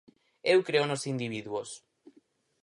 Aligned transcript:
Eu 0.53 0.59
creo 0.67 0.85
nos 0.87 1.03
individuos. 1.13 1.69